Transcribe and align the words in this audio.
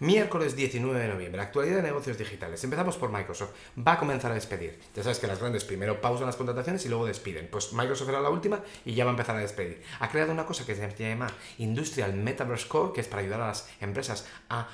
Miércoles 0.00 0.56
19 0.56 0.98
de 0.98 1.08
noviembre, 1.08 1.42
actualidad 1.42 1.76
de 1.76 1.82
negocios 1.82 2.16
digitales. 2.16 2.64
Empezamos 2.64 2.96
por 2.96 3.12
Microsoft. 3.12 3.50
Va 3.86 3.92
a 3.92 3.98
comenzar 3.98 4.30
a 4.30 4.34
despedir. 4.34 4.80
Ya 4.96 5.02
sabes 5.02 5.18
que 5.18 5.26
las 5.26 5.40
grandes 5.40 5.62
primero 5.64 6.00
pausan 6.00 6.24
las 6.24 6.36
contrataciones 6.36 6.86
y 6.86 6.88
luego 6.88 7.04
despiden. 7.04 7.48
Pues 7.52 7.74
Microsoft 7.74 8.08
era 8.08 8.22
la 8.22 8.30
última 8.30 8.62
y 8.86 8.94
ya 8.94 9.04
va 9.04 9.10
a 9.10 9.12
empezar 9.12 9.36
a 9.36 9.40
despedir. 9.40 9.82
Ha 9.98 10.08
creado 10.08 10.32
una 10.32 10.46
cosa 10.46 10.64
que 10.64 10.74
se 10.74 10.96
llama 10.96 11.26
Industrial 11.58 12.14
Metaverse 12.14 12.66
Core, 12.66 12.94
que 12.94 13.02
es 13.02 13.08
para 13.08 13.20
ayudar 13.20 13.42
a 13.42 13.48
las 13.48 13.68
empresas 13.82 14.26
a, 14.48 14.68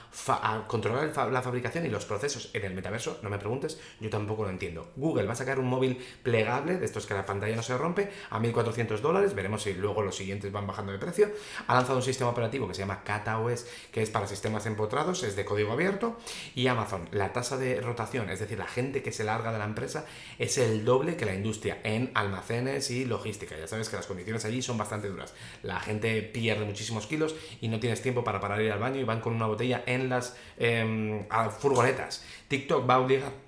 controlar 0.68 1.32
la 1.32 1.42
fabricación 1.42 1.84
y 1.86 1.88
los 1.88 2.04
procesos 2.04 2.50
en 2.52 2.64
el 2.64 2.74
metaverso. 2.74 3.18
No 3.24 3.28
me 3.28 3.38
preguntes, 3.38 3.80
yo 3.98 4.08
tampoco 4.08 4.44
lo 4.44 4.50
entiendo. 4.50 4.92
Google 4.94 5.26
va 5.26 5.32
a 5.32 5.36
sacar 5.36 5.58
un 5.58 5.66
móvil 5.66 6.06
plegable, 6.22 6.78
de 6.78 6.84
estos 6.84 7.04
que 7.04 7.14
la 7.14 7.26
pantalla 7.26 7.56
no 7.56 7.64
se 7.64 7.76
rompe, 7.76 8.12
a 8.30 8.38
1.400 8.38 9.00
dólares. 9.00 9.34
Veremos 9.34 9.64
si 9.64 9.74
luego 9.74 10.02
los 10.02 10.14
siguientes 10.14 10.52
van 10.52 10.68
bajando 10.68 10.92
de 10.92 10.98
precio. 10.98 11.32
Ha 11.66 11.74
lanzado 11.74 11.98
un 11.98 12.04
sistema 12.04 12.30
operativo 12.30 12.68
que 12.68 12.74
se 12.74 12.82
llama 12.82 13.02
KataOS, 13.02 13.66
que 13.90 14.02
es 14.02 14.10
para 14.10 14.28
sistemas 14.28 14.66
empotrados 14.66 15.15
es 15.22 15.36
de 15.36 15.44
código 15.44 15.72
abierto, 15.72 16.18
y 16.54 16.66
Amazon, 16.66 17.08
la 17.12 17.32
tasa 17.32 17.56
de 17.56 17.80
rotación, 17.80 18.30
es 18.30 18.40
decir, 18.40 18.58
la 18.58 18.66
gente 18.66 19.02
que 19.02 19.12
se 19.12 19.24
larga 19.24 19.52
de 19.52 19.58
la 19.58 19.64
empresa, 19.64 20.06
es 20.38 20.58
el 20.58 20.84
doble 20.84 21.16
que 21.16 21.26
la 21.26 21.34
industria 21.34 21.78
en 21.84 22.10
almacenes 22.14 22.90
y 22.90 23.04
logística. 23.04 23.56
Ya 23.58 23.66
sabes 23.66 23.88
que 23.88 23.96
las 23.96 24.06
condiciones 24.06 24.44
allí 24.44 24.62
son 24.62 24.78
bastante 24.78 25.08
duras. 25.08 25.34
La 25.62 25.80
gente 25.80 26.22
pierde 26.22 26.64
muchísimos 26.64 27.06
kilos 27.06 27.34
y 27.60 27.68
no 27.68 27.80
tienes 27.80 28.02
tiempo 28.02 28.24
para 28.24 28.40
parar 28.40 28.60
ir 28.60 28.72
al 28.72 28.78
baño 28.78 29.00
y 29.00 29.04
van 29.04 29.20
con 29.20 29.34
una 29.34 29.46
botella 29.46 29.82
en 29.86 30.08
las 30.08 30.36
em, 30.58 31.26
furgonetas. 31.58 32.24
TikTok 32.48 32.88
va 32.88 32.94
a 32.94 33.00
obligar 33.00 33.45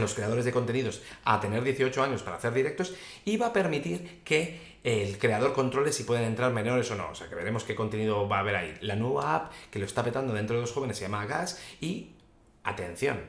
los 0.00 0.14
creadores 0.14 0.44
de 0.44 0.52
contenidos 0.52 1.02
a 1.24 1.40
tener 1.40 1.62
18 1.62 2.02
años 2.02 2.22
para 2.22 2.36
hacer 2.36 2.52
directos 2.52 2.94
y 3.24 3.36
va 3.36 3.48
a 3.48 3.52
permitir 3.52 4.20
que 4.24 4.78
el 4.84 5.18
creador 5.18 5.52
controle 5.52 5.92
si 5.92 6.04
pueden 6.04 6.24
entrar 6.24 6.52
menores 6.52 6.90
o 6.90 6.94
no. 6.94 7.10
O 7.10 7.14
sea, 7.14 7.28
que 7.28 7.34
veremos 7.34 7.64
qué 7.64 7.74
contenido 7.74 8.28
va 8.28 8.38
a 8.38 8.40
haber 8.40 8.56
ahí. 8.56 8.74
La 8.80 8.96
nueva 8.96 9.34
app 9.34 9.52
que 9.70 9.78
lo 9.78 9.84
está 9.84 10.02
petando 10.02 10.32
dentro 10.32 10.56
de 10.56 10.62
los 10.62 10.72
jóvenes 10.72 10.96
se 10.96 11.04
llama 11.04 11.26
Gas 11.26 11.60
y, 11.80 12.12
atención, 12.64 13.20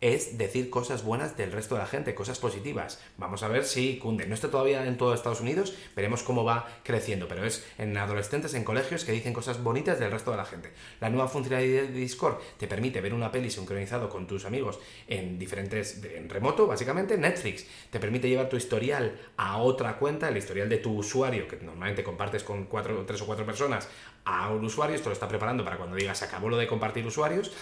es 0.00 0.36
decir 0.36 0.68
cosas 0.68 1.04
buenas 1.04 1.36
del 1.36 1.52
resto 1.52 1.74
de 1.74 1.80
la 1.80 1.86
gente, 1.86 2.14
cosas 2.14 2.38
positivas. 2.38 3.00
Vamos 3.16 3.42
a 3.42 3.48
ver 3.48 3.64
si 3.64 3.98
cunde. 3.98 4.26
No 4.26 4.34
está 4.34 4.50
todavía 4.50 4.86
en 4.86 4.98
todo 4.98 5.14
Estados 5.14 5.40
Unidos, 5.40 5.74
veremos 5.94 6.22
cómo 6.22 6.44
va 6.44 6.68
creciendo, 6.82 7.28
pero 7.28 7.44
es 7.44 7.66
en 7.78 7.96
adolescentes, 7.96 8.54
en 8.54 8.64
colegios 8.64 9.04
que 9.04 9.12
dicen 9.12 9.32
cosas 9.32 9.62
bonitas 9.62 9.98
del 9.98 10.10
resto 10.10 10.30
de 10.30 10.36
la 10.36 10.44
gente. 10.44 10.72
La 11.00 11.08
nueva 11.08 11.28
funcionalidad 11.28 11.82
de 11.82 11.92
Discord 11.92 12.38
te 12.58 12.66
permite 12.66 13.00
ver 13.00 13.14
una 13.14 13.32
peli 13.32 13.50
sincronizado 13.50 14.10
con 14.10 14.26
tus 14.26 14.44
amigos 14.44 14.78
en 15.08 15.38
diferentes, 15.38 16.02
en 16.04 16.28
remoto, 16.28 16.66
básicamente. 16.66 17.16
Netflix 17.16 17.66
te 17.90 17.98
permite 17.98 18.28
llevar 18.28 18.48
tu 18.48 18.56
historial 18.56 19.18
a 19.36 19.58
otra 19.58 19.98
cuenta, 19.98 20.28
el 20.28 20.36
historial 20.36 20.68
de 20.68 20.78
tu 20.78 20.94
usuario, 20.94 21.48
que 21.48 21.56
normalmente 21.56 22.04
compartes 22.04 22.44
con 22.44 22.64
cuatro, 22.64 23.04
tres 23.06 23.22
o 23.22 23.26
cuatro 23.26 23.46
personas, 23.46 23.88
a 24.26 24.50
un 24.50 24.64
usuario. 24.64 24.94
Esto 24.94 25.08
lo 25.08 25.14
está 25.14 25.28
preparando 25.28 25.64
para 25.64 25.78
cuando 25.78 25.96
digas 25.96 26.22
acabó 26.22 26.50
lo 26.50 26.58
de 26.58 26.66
compartir 26.66 27.06
usuarios. 27.06 27.52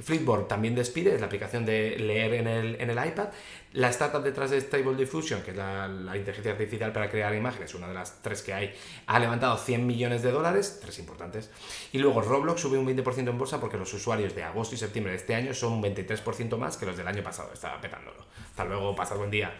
Flipboard 0.00 0.48
también 0.48 0.74
despide, 0.74 1.14
es 1.14 1.20
la 1.20 1.26
aplicación 1.26 1.64
de 1.66 1.96
leer 1.98 2.34
en 2.34 2.46
el, 2.46 2.80
en 2.80 2.90
el 2.90 3.06
iPad. 3.06 3.28
La 3.72 3.88
startup 3.88 4.22
detrás 4.22 4.50
de 4.50 4.60
Stable 4.60 4.94
Diffusion, 4.96 5.42
que 5.42 5.52
es 5.52 5.56
la, 5.56 5.88
inteligencia 6.14 6.52
artificial 6.52 6.92
para 6.92 7.08
crear 7.08 7.34
imágenes, 7.34 7.74
una 7.74 7.88
de 7.88 7.94
las 7.94 8.20
tres 8.20 8.42
que 8.42 8.52
hay, 8.52 8.74
ha 9.06 9.18
levantado 9.18 9.56
100 9.56 9.86
millones 9.86 10.22
de 10.22 10.30
dólares, 10.30 10.78
tres 10.82 10.98
importantes. 10.98 11.50
Y 11.90 11.98
luego 11.98 12.20
Roblox 12.20 12.60
sube 12.60 12.76
un 12.76 12.86
20% 12.86 13.30
en 13.30 13.38
bolsa 13.38 13.60
porque 13.60 13.78
los 13.78 13.92
usuarios 13.94 14.34
de 14.34 14.42
agosto 14.42 14.74
y 14.74 14.78
septiembre 14.78 15.12
de 15.12 15.18
este 15.18 15.34
año 15.34 15.54
son 15.54 15.72
un 15.72 15.82
23% 15.82 16.58
más 16.58 16.76
que 16.76 16.84
los 16.84 16.96
del 16.98 17.08
año 17.08 17.22
pasado. 17.22 17.50
Estaba 17.52 17.80
petándolo. 17.80 18.26
Hasta 18.50 18.64
luego, 18.66 18.94
pasad 18.94 19.16
buen 19.16 19.30
día. 19.30 19.50